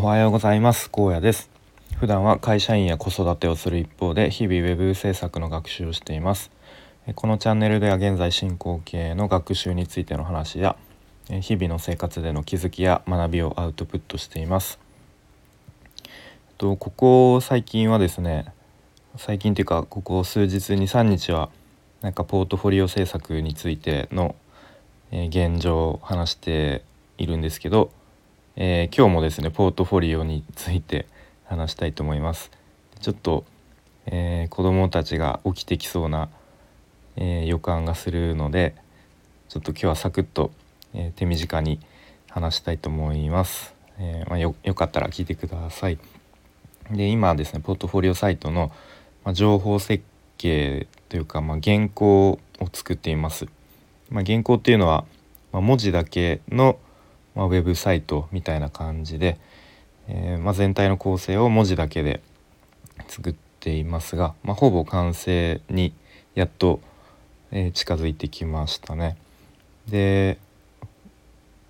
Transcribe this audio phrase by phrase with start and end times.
[0.00, 0.90] おはようございます。
[0.92, 1.50] 高野です。
[1.96, 6.52] 普段は会社員や子育てをする一方で日々ウェブ制作の学習をしています。
[7.16, 10.76] このチャンネルでは現在進行形の学習についての話や
[11.40, 14.78] 日々の生活での気づきや学びをアウトプットしています。
[16.58, 18.52] とここ最近はですね
[19.16, 21.50] 最近っていうかここ数日23日は
[22.02, 24.36] なんかポートフォリオ制作についての
[25.10, 26.84] 現状を話して
[27.16, 27.90] いるんですけど
[28.60, 31.06] えー、今日もですねポートフォリオについて
[31.44, 32.50] 話したいと思います。
[33.00, 33.44] ちょっと、
[34.06, 36.28] えー、子供たちが起きてきそうな、
[37.14, 38.74] えー、予感がするので
[39.48, 40.50] ちょっと今日はサクッと、
[40.92, 41.78] え手短に
[42.28, 43.76] 話したいと思います。
[44.00, 45.98] えまあ、よかったら聞いてください。
[46.90, 48.72] で今ですねポートフォリオサイトの、
[49.24, 50.02] まあ、情報設
[50.36, 52.40] 計というか、まあ、原稿を
[52.72, 53.46] 作っています。
[54.10, 55.04] まあ、原稿っていうのは、
[55.52, 56.76] ま文字だけの
[57.38, 59.38] まあ、ウェブサイトみたいな感じで、
[60.08, 62.20] えー、まあ、全体の構成を文字だけで
[63.06, 65.94] 作っていますが、まあ、ほぼ完成に
[66.34, 66.80] やっと、
[67.52, 69.16] えー、近づいてきましたね。
[69.88, 70.36] で、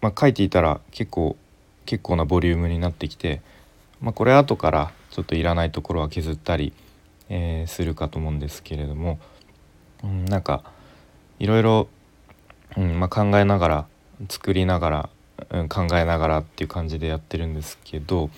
[0.00, 1.36] ま書いていたら結構
[1.84, 3.42] 結構なボリュームになってきて、
[4.00, 6.72] まこれ後からちょっといらないところは削ったり、
[7.28, 9.18] え、するかと思うんですけれども、
[10.02, 10.62] うん、なんか
[11.38, 11.88] いろいろ、
[12.78, 13.86] うんま考えながら
[14.30, 15.10] 作りながら
[15.50, 18.30] うん、考えながらっていう感じでやってるんですけど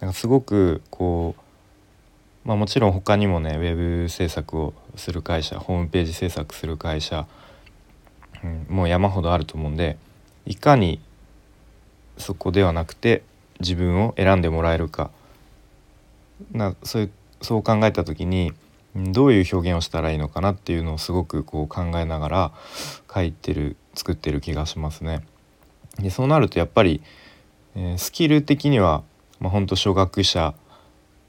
[0.00, 1.34] なんかすごくこ
[2.44, 7.26] う、まあ、もちろん他にもねウェブ制作をする会社ホームページ制作する会社、
[8.42, 9.98] うん、もう山ほどあると思うんで
[10.46, 11.00] いかに
[12.18, 13.22] そこではなくて
[13.60, 15.10] 自分を選んでもらえるか
[16.52, 17.10] なそういう
[17.42, 18.52] そう考えた時に
[18.94, 22.52] どういう表現をしたらいいのかなっていうのをすごくこう考えながら
[23.12, 25.22] 書いてる作ってる気がしますね。
[25.98, 27.02] でそうなるとやっぱり、
[27.74, 29.02] えー、スキル的には、
[29.40, 30.54] まあ、本当初学者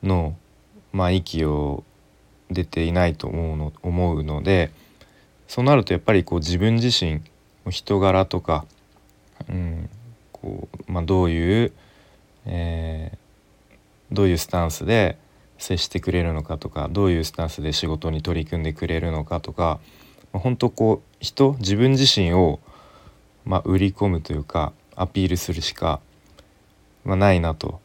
[0.04, 0.36] の、
[0.92, 1.84] まあ、息を
[2.50, 4.72] 出ていないと思うの思うので
[5.48, 7.22] そうなるとやっぱりこう自分自身
[7.70, 8.66] 人柄とか、
[9.50, 9.89] うん
[10.32, 11.72] こうまあ、どういう、
[12.45, 15.17] えー、どういうスタンスで
[15.58, 19.80] 接してくれるのかとかどういうスタンスで仕事に取り組んでくれるのかとか、
[20.32, 22.60] まあ、本当こう人自分自身を
[23.47, 26.02] まあ、売り込むというかアピールするしか、
[27.05, 27.80] まあ、ないなと。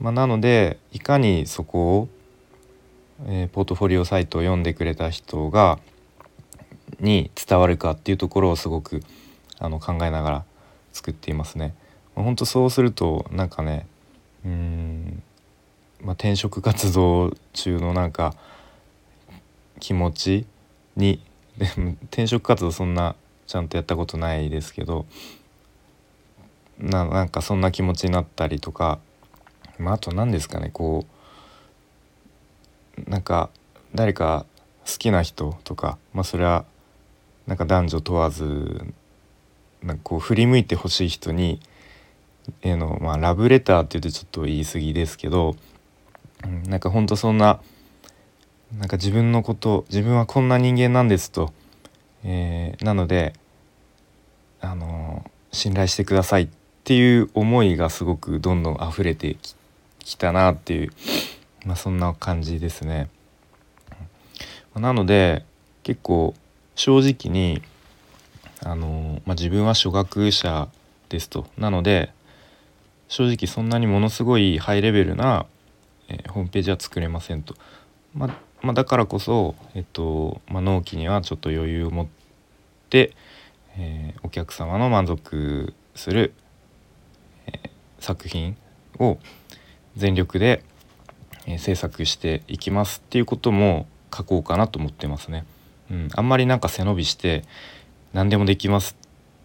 [0.00, 2.08] まあ、なのでいかにそこを、
[3.26, 5.78] えー、ポートフォリオサイトを読んでくれた人が
[6.98, 9.02] に伝わるかっていうところをすごく
[9.58, 10.44] あの考えながら
[10.92, 11.74] 作っていますね。
[12.16, 13.86] まあ、本当そうするとなんかね
[14.44, 15.22] うん、
[16.00, 18.34] まあ、転職活動中のなんか
[19.78, 20.46] 気持ち
[20.96, 21.22] に
[21.58, 23.14] でも 転職活動そんな
[23.46, 25.06] ちゃんとやったことないですけど
[26.78, 28.98] ななんかそんな気持ちになったりとか、
[29.78, 31.06] まあ、あと何ですかねこ
[33.06, 33.50] うなんか
[33.94, 34.46] 誰か
[34.86, 36.64] 好きな人とか、まあ、それは
[37.46, 38.84] なんか男女問わず
[39.82, 41.60] なんかこう振り向いてほしい人に
[42.62, 45.56] えの、まあ、ラブレターって言うとちょっと言い過ぎですけど、
[46.44, 47.60] うん、なんかほんとそんな
[48.76, 51.52] なんか自分のこと自分はこんな人間なんですと、
[52.24, 53.34] えー、なので
[54.60, 56.48] あの信頼してくださいっ
[56.84, 59.36] ていう思いがすごくどんどん溢れて
[59.98, 60.92] きたなっていう、
[61.64, 63.08] まあ、そんな感じですね。
[64.74, 65.44] なので
[65.82, 66.34] 結構
[66.74, 67.62] 正直に
[68.64, 70.68] あの、まあ、自分は初学者
[71.08, 72.10] ですとなので
[73.08, 75.44] 正直そんなにものすごいハイレベルな、
[76.08, 77.54] え、ホームページは作れませんと。
[78.14, 78.28] ま、
[78.62, 82.06] まあ、だからこそ、えっとまあ、納期にはちょっと余裕を持っ
[82.90, 83.14] て、
[83.76, 86.34] えー、お客様の満足する、
[87.46, 88.56] えー、作品
[88.98, 89.18] を
[89.96, 90.62] 全力で、
[91.46, 95.44] えー、制作していきますっていうことも書こうかなと思ってますね。
[95.90, 97.44] うん、あんまりなんか背伸びして
[98.12, 98.96] 何でもできます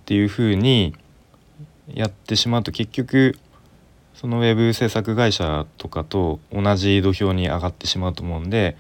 [0.02, 0.96] っていうふうに
[1.94, 3.38] やってしまうと結局
[4.20, 8.76] そのウェブ制作会社とかと同じ土俵に上がってしまうと思うんで、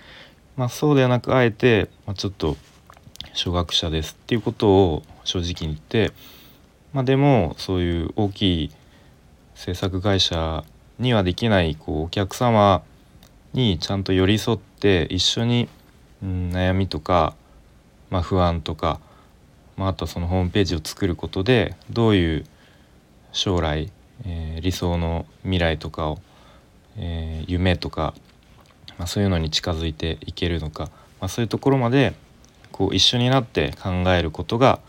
[0.56, 2.58] まあ、そうではなくあえて、まあ、ちょっと
[3.34, 6.12] 初学者ですっていうことを正直に言って、
[6.92, 8.72] まあ、でもそういう大きい
[9.54, 10.64] 制作会社
[10.98, 12.82] にはできないこうお客様
[13.54, 15.70] にちゃんと寄り添って一緒に、
[16.24, 17.36] うん、悩みとか、
[18.10, 19.00] まあ、不安とか、
[19.76, 22.46] まあ、あとはそのホームページを作ることでどういう
[23.34, 23.92] 将来、
[24.26, 26.20] えー、理想の未来とかを、
[26.98, 28.14] えー、夢とか、
[28.98, 30.86] まあ、そういうのに近づいていけるのか、
[31.20, 32.14] まあ、そういうところまで
[32.72, 34.80] こう一緒になって考えることが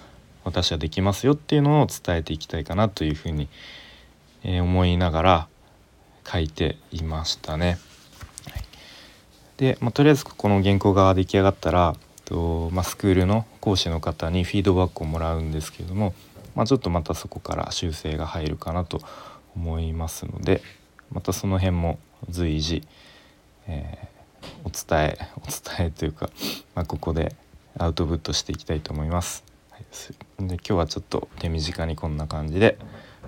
[0.44, 3.48] 私はできますよっていうのを伝えていきたいかなというふうに、
[4.44, 5.48] えー、思いながら
[6.26, 7.78] 書いていましたね。
[9.56, 16.14] で、まあ、とりあえずこの原稿が出来上がったらと、まあ、スクールの講師の方にフィードバックをもらうんですけれども、
[16.58, 19.00] まあ、ちょっとまたそこから修正が入るかなと
[19.54, 20.60] 思いますので
[21.12, 22.82] またその辺も随時、
[23.68, 26.30] えー、お伝えお伝えというか、
[26.74, 27.36] まあ、ここで
[27.78, 29.44] アウトプットしていきたいと思います。
[29.70, 32.76] はい、で今日はちょっと手短にこんな感じで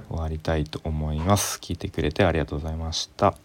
[0.08, 1.60] 終わりたいと思います。
[1.60, 3.36] 聞いてくれてありがとうございました。